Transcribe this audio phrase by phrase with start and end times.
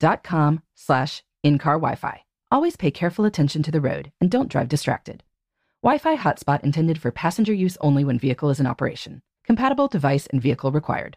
[0.00, 2.22] att.com slash in-car Wi-Fi.
[2.50, 5.22] Always pay careful attention to the road and don't drive distracted.
[5.82, 9.22] Wi-Fi hotspot intended for passenger use only when vehicle is in operation.
[9.44, 11.16] Compatible device and vehicle required.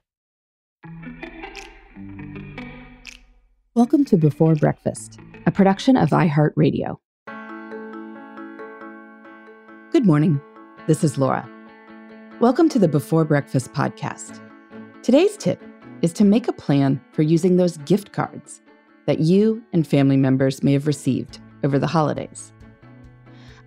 [3.75, 6.97] Welcome to Before Breakfast, a production of iHeartRadio.
[9.91, 10.41] Good morning.
[10.87, 11.47] This is Laura.
[12.39, 14.41] Welcome to the Before Breakfast podcast.
[15.03, 15.63] Today's tip
[16.01, 18.61] is to make a plan for using those gift cards
[19.07, 22.53] that you and family members may have received over the holidays.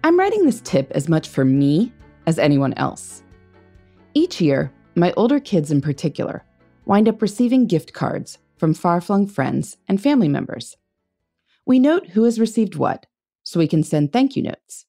[0.04, 1.92] I'm writing this tip as much for me
[2.26, 3.22] as anyone else.
[4.14, 6.44] Each year, my older kids in particular
[6.84, 10.76] wind up receiving gift cards from far flung friends and family members.
[11.66, 13.06] We note who has received what
[13.42, 14.86] so we can send thank you notes.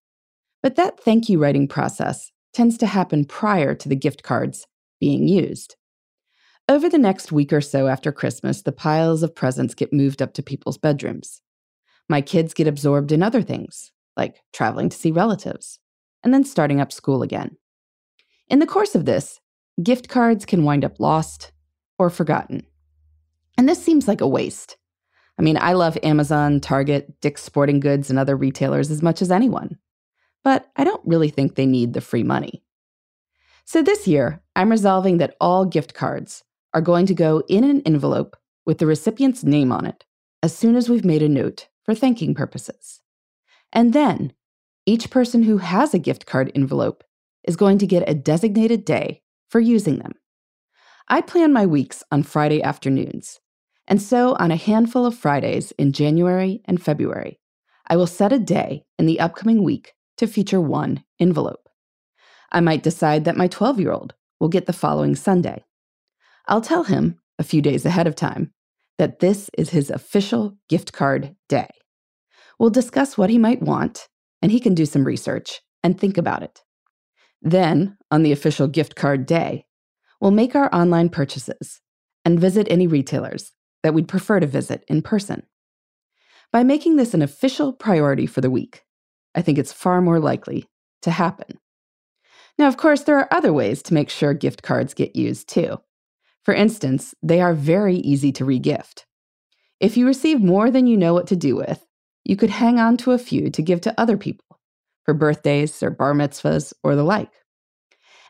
[0.62, 4.68] But that thank you writing process tends to happen prior to the gift cards
[5.00, 5.76] being used.
[6.72, 10.34] Over the next week or so after Christmas, the piles of presents get moved up
[10.36, 11.42] to people's bedrooms.
[12.08, 15.80] My kids get absorbed in other things, like traveling to see relatives,
[16.24, 17.58] and then starting up school again.
[18.48, 19.42] In the course of this,
[19.84, 21.52] gift cards can wind up lost
[22.00, 22.66] or forgotten.
[23.58, 24.78] And this seems like a waste.
[25.38, 29.30] I mean, I love Amazon, Target, Dick's Sporting Goods, and other retailers as much as
[29.30, 29.78] anyone,
[30.42, 32.64] but I don't really think they need the free money.
[33.66, 37.82] So this year, I'm resolving that all gift cards are going to go in an
[37.82, 40.06] envelope with the recipient's name on it
[40.44, 43.02] as soon as we've made a note for thanking purposes.
[43.72, 44.34] And then,
[44.86, 47.04] each person who has a gift card envelope
[47.44, 50.14] is going to get a designated day for using them.
[51.08, 53.40] I plan my weeks on Friday afternoons,
[53.88, 57.40] and so on a handful of Fridays in January and February,
[57.88, 61.68] I will set a day in the upcoming week to feature one envelope.
[62.52, 65.66] I might decide that my 12 year old will get the following Sunday.
[66.48, 68.52] I'll tell him a few days ahead of time
[68.98, 71.70] that this is his official gift card day.
[72.60, 74.08] We'll discuss what he might want,
[74.42, 76.62] and he can do some research and think about it.
[77.42, 79.66] Then, on the official gift card day,
[80.20, 81.82] we'll make our online purchases
[82.24, 85.44] and visit any retailers that we'd prefer to visit in person.
[86.52, 88.84] By making this an official priority for the week,
[89.34, 90.68] I think it's far more likely
[91.02, 91.58] to happen.
[92.60, 95.80] Now, of course, there are other ways to make sure gift cards get used too.
[96.44, 99.06] For instance, they are very easy to regift.
[99.80, 101.86] If you receive more than you know what to do with,
[102.24, 104.60] you could hang on to a few to give to other people
[105.06, 107.32] for birthdays or bar mitzvahs or the like.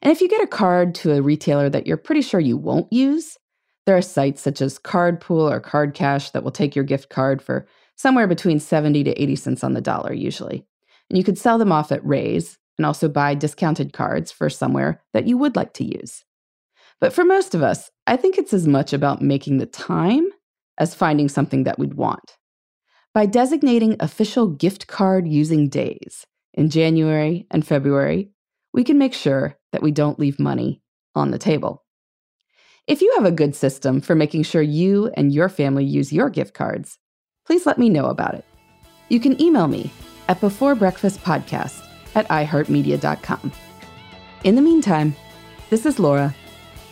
[0.01, 2.91] And if you get a card to a retailer that you're pretty sure you won't
[2.91, 3.38] use,
[3.85, 7.41] there are sites such as Cardpool or Card Cash that will take your gift card
[7.41, 10.66] for somewhere between 70 to 80 cents on the dollar usually.
[11.09, 15.03] And you could sell them off at Raise and also buy discounted cards for somewhere
[15.13, 16.23] that you would like to use.
[17.00, 20.29] But for most of us, I think it's as much about making the time
[20.78, 22.38] as finding something that we'd want.
[23.13, 28.31] By designating official gift card using days in January and February,
[28.74, 30.81] we can make sure that we don't leave money
[31.16, 31.84] on the table.
[32.88, 36.30] If you have a good system for making sure you and your family use your
[36.30, 36.97] gift cards,
[37.46, 38.46] please let me know about it.
[39.09, 39.91] You can email me
[40.28, 41.85] at beforebreakfastpodcast
[42.16, 43.51] at iheartmedia.com.
[44.44, 45.16] In the meantime,
[45.69, 46.34] this is Laura